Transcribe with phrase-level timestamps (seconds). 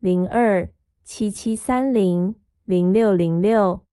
[0.00, 0.66] 零二
[1.04, 2.34] 七七三零
[2.64, 3.84] 零六零六。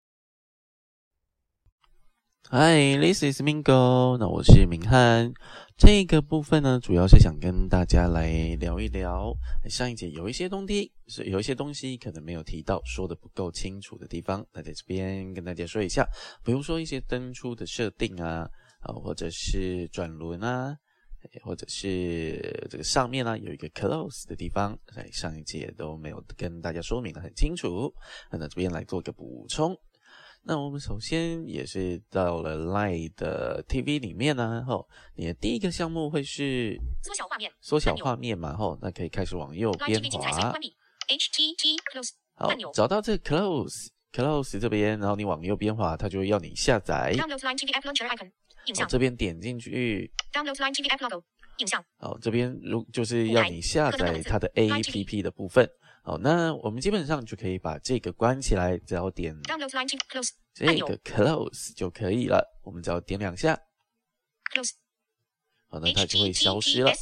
[2.49, 4.17] Hi，this is Mingo。
[4.17, 5.33] 那我是明翰。
[5.77, 9.35] 这个部分呢，主要是想跟大家来聊一聊
[9.69, 14.47] 上一节有一些东西是有一些东西可能没有提到，说的不够清楚的地方。
[14.53, 16.07] 那在这边跟大家说一下，
[16.45, 18.49] 比如说一些登出的设定啊，
[18.79, 20.79] 啊，或者是转轮啊，
[21.43, 27.93] 或者是这个上面呢有一个 close 的地方，在上一节都没有跟大家说明的很清楚。
[28.31, 29.77] 那这边来做个补充。
[30.49, 40.53] 那我们首先也是到了 Line 的 TV 里面呢，吼，你的第一个项目会是缩小画面，缩小画面嘛，吼，那可以开始往右边滑。
[42.35, 47.13] 好，找到这个 Close Close 这边，然后你往右边滑，它就会要你下载。
[48.75, 50.11] 好，这边点进去。
[51.99, 55.69] 好，这边如就是要你下载它的 APP 的部分。
[56.03, 59.35] 好，那我们基本上就可以把这个关起来，只要点
[60.55, 62.45] 这个 close 就可以了。
[62.63, 63.59] 我们只要点两下
[64.55, 64.71] ，close，，
[65.69, 66.93] 好，那它就会消失了。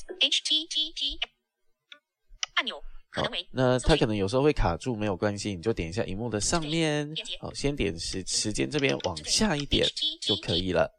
[2.54, 7.12] 按钮可能为那它可能有时候会卡住，没有关系，你就点一下荧幕的上面。
[7.40, 9.86] 好，先点时时间这边往下一点
[10.20, 10.90] 就可以了。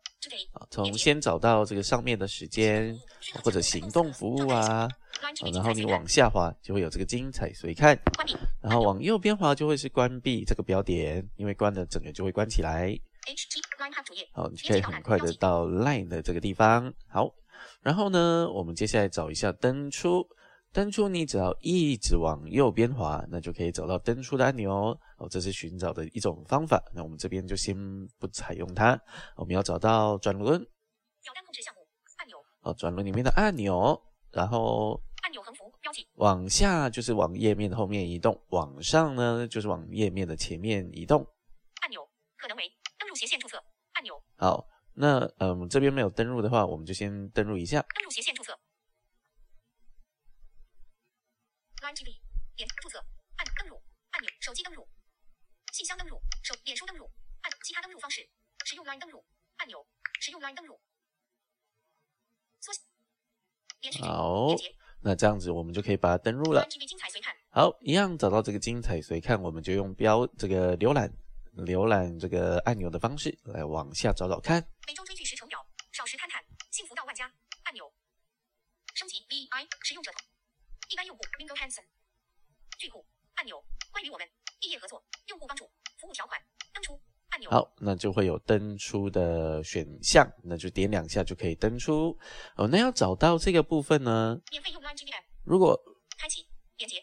[0.53, 2.97] 啊，从先找到这个上面的时间
[3.43, 4.87] 或者行动服务啊。
[5.53, 7.97] 然后你往下滑就会有这个精彩随看，
[8.61, 12.95] 然后往右边滑就会是关闭这个标点，因为关了整个就会关起来。
[14.33, 16.93] 好，你就可以很快的到 Line 的这个地方。
[17.07, 17.33] 好，
[17.81, 20.27] 然后呢，我们接下来找一下登出。
[20.75, 25.25] 登出你只要一直往右边滑，那就可以找到登出的按钮哦。
[25.29, 26.83] 这是寻找的一种方法。
[26.93, 27.73] 那我们这边就先
[28.19, 28.99] 不采用它。
[29.37, 30.59] 我们要找到转轮。
[30.59, 31.79] 表单控制项目
[32.17, 32.37] 按钮。
[32.63, 33.97] 哦，转轮里面的按钮。
[34.33, 41.25] 然后按钮横幅标记往下就是往页面的后面移动，往上呢就是往页面的前面移动。
[41.83, 42.69] 按钮可能为
[42.99, 43.55] 登录斜线注册
[43.93, 44.21] 按钮。
[44.35, 47.79] 好，那嗯这边没有登录的话，我们就先登录一下。
[47.95, 48.51] 登录斜线注册。
[51.85, 52.17] Line TV
[52.55, 52.97] 点注册
[53.37, 53.79] 按登录
[54.09, 54.89] 按钮，手机登录，
[55.71, 57.11] 信箱登录，手脸书登录
[57.43, 58.27] 按其他登录方式，
[58.65, 59.23] 使用 Line 登录
[59.57, 59.85] 按钮，
[60.19, 60.81] 使用 Line 登录。
[64.01, 64.47] 好，
[65.03, 66.67] 那这样子我们就可以把它登录了。
[67.51, 71.13] 好，一样找到这个精彩随看，我们就用标这个浏览
[71.55, 74.67] 浏览这个按钮的方式来往下找找看。
[74.87, 77.31] 每周追剧时程表，少时探探，幸福到万家
[77.65, 77.93] 按钮。
[78.95, 80.11] 升级 V I 使用者
[80.87, 81.83] 一般用户 Bingo Hanson
[82.77, 84.29] 巨库按钮关于我们
[84.61, 86.41] 异业合作用户帮助服务条款
[86.73, 86.99] 登出。
[87.55, 92.13] 好，那就会有登出的选项，那就点两下就可以登出。
[92.57, 94.37] 哦，那要找到这个部分呢？
[94.51, 95.23] 免费用 Line TV App。
[95.45, 95.79] 如果
[96.17, 96.45] 开启
[96.77, 96.97] 连接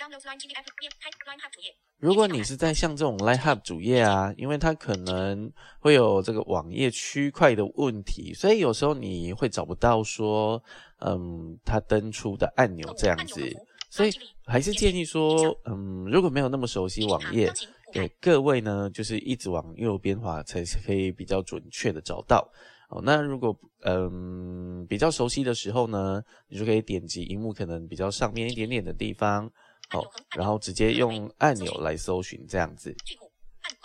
[0.00, 0.64] ，download Line TV App，
[0.98, 1.72] 开 Line Hub 主页。
[1.98, 10.60] 如果你是在像这种 Line Hub 主页啊，因为它可能会有这个网页区块的问题，所以有时候你会找不到说，
[10.98, 13.40] 嗯，它登出的按钮这样子。
[13.88, 14.10] 所以
[14.46, 17.52] 还是建议说，嗯，如果没有那么熟悉网页。
[17.92, 22.50] 给各位呢，就是一直往右边滑，才可以比较准确的找到。
[22.88, 23.54] 哦，那如果
[23.84, 29.50] 嗯比较熟悉的时候呢，你就可以点击荧幕可能比较上面一点点的地方，
[29.90, 30.02] 好，
[30.36, 32.94] 然后直接用按钮来搜寻这样子。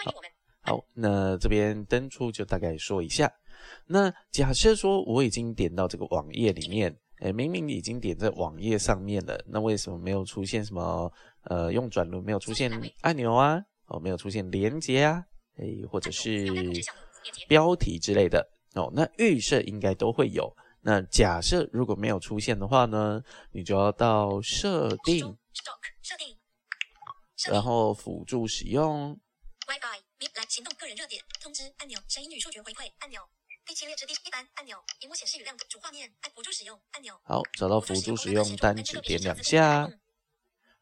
[0.04, 0.14] 好，
[0.62, 3.32] 好，那这边登出就大概说一下。
[3.86, 11.12] 那假设说我已经点到这个网页里面，哎，明明已经点在网页上面了，那为什么没有出现什么
[11.44, 12.72] 呃用转轮没有出现
[13.02, 13.62] 按钮啊？
[13.88, 15.26] 哦，没有出现连接啊，
[15.58, 16.46] 诶，或者是
[17.48, 18.92] 标题之类的哦。
[18.94, 20.56] 那预设应该都会有。
[20.82, 25.38] 那假设如果没有出现的话呢，你就要到设定，
[26.02, 26.38] 设定，
[27.52, 29.20] 然后辅助使用。
[29.68, 30.02] WiFi
[30.36, 33.22] 来行动个人热点通知按钮声音与数据回馈按钮
[33.66, 37.14] 第七列之第一单按钮荧幕显示与亮度主画面按辅助使用按钮。
[37.26, 39.90] 好，找到辅助使用单指点两下。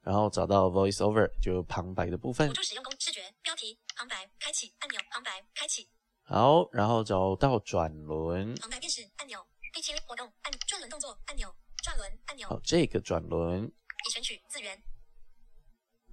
[0.06, 2.48] 然后找到 Voice Over 就旁白的部分。
[2.48, 5.90] 辅助使用工视觉标题旁白开启按钮旁白开启。
[6.24, 8.54] 好，然后找到转轮。
[8.56, 9.44] 旁白辨识按钮
[9.74, 11.52] 第七活动按转轮动作按钮
[11.84, 12.48] 转轮按钮。
[12.48, 13.64] 好，这个转轮。
[13.64, 14.80] 已选取资源。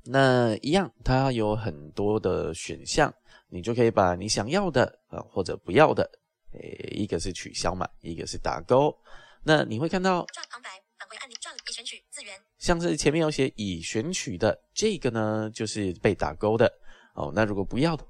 [0.05, 3.15] 那一样，它有很多的选项，
[3.49, 6.11] 你就可以把你想要的啊或者不要的，
[6.53, 8.99] 诶，一个是取消嘛，一个是打勾。
[9.45, 16.73] 那你会看到转旁白返回按钮转已选取资源像是前面有写已选取的这个呢，就是被打勾的
[17.15, 17.33] 哦。
[17.35, 18.07] 那如果不要的，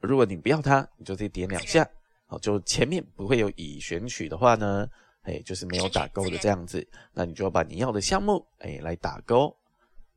[0.00, 1.86] 如果你不要它，你就可以点两下，
[2.28, 4.88] 哦，就前面不会有已选取的话呢，
[5.24, 6.88] 哎，就是没有打勾的这样子。
[7.12, 9.54] 那你就要把你要的项目，哎，来打勾。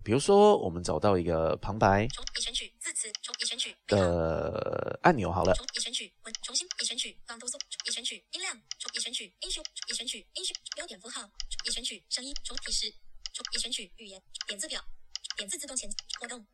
[0.05, 13.04] 比如说，我们找到一个旁白从已选取字词重已选取的按钮好了，重已选取文重新已选取朗读速重已选取音量重已选取音序重已选取音序标点符号重已选取声音重提示重
[13.53, 14.81] 已选取语言点字表
[15.37, 15.89] 点字自动前
[16.19, 16.45] 活动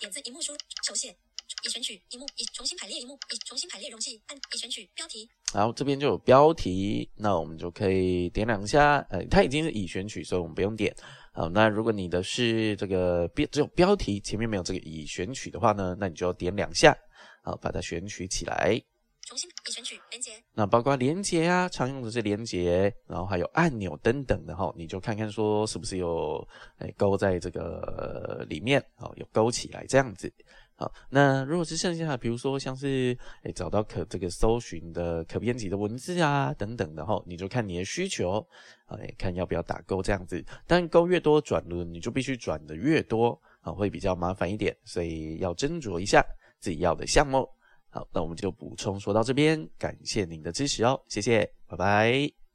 [0.00, 0.52] 点字荧幕输
[0.86, 1.16] 手写
[1.64, 10.94] 已选取荧幕已重新排列荧幕已重新排列容器按已选取标题然后这边就有标题，那我们就可以点两下，呃，它已经是已选取，所以我们不用点。
[11.32, 16.94] 好，那如果你的是这个标只有标题前面没有这个已选取的话呢，那你就要点两下，
[17.42, 18.82] 好，把它选取起来。
[19.26, 26.46] 重新已选取连接那包括连接啊，常用的是连接，然后还有按钮等等的哈，你就看看说是不是有
[26.78, 30.32] 诶勾在这个里面，好，有勾起来这样子。
[30.76, 38.46] 好，那如果是剩下的，比如说像是诶找到可这个搜寻的可编辑的文字啊等等的哈，你就看你的需求，
[38.86, 40.44] 哎，看要不要打勾这样子。
[40.68, 46.24] 但勾越多转轮，你就必须转的越多啊，会比较麻烦一点，所以要斟酌一下
[46.60, 47.48] 自己要的项目。
[47.96, 52.45] 好，那我们就补充说到这边，感谢您的支持哦，谢谢，拜拜。